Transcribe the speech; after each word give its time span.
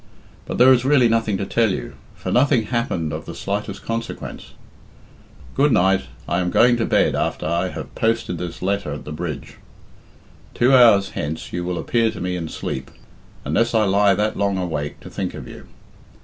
But 0.47 0.57
there 0.57 0.73
is 0.73 0.83
really 0.83 1.07
nothing 1.07 1.37
to 1.37 1.45
tell 1.45 1.69
you, 1.69 1.93
for 2.15 2.31
nothing 2.31 2.63
happened 2.63 3.13
of 3.13 3.27
the 3.27 3.35
slightest 3.35 3.85
consequence. 3.85 4.53
Good 5.53 5.71
night! 5.71 6.05
I 6.27 6.39
am 6.39 6.49
going 6.49 6.75
to 6.77 6.87
bed 6.87 7.13
after 7.13 7.45
I 7.45 7.67
have 7.69 7.93
posted 7.93 8.39
this 8.39 8.63
letter 8.63 8.93
at 8.93 9.05
the 9.05 9.11
bridge. 9.11 9.57
Two 10.55 10.73
hours 10.75 11.11
hence 11.11 11.53
you 11.53 11.63
will 11.63 11.77
appear 11.77 12.09
to 12.09 12.19
me 12.19 12.35
in 12.35 12.49
sleep, 12.49 12.89
unless 13.45 13.75
I 13.75 13.83
lie 13.85 14.15
that 14.15 14.35
long 14.35 14.57
awake 14.57 14.99
to 15.01 15.09
think 15.11 15.35
of 15.35 15.47
you. 15.47 15.67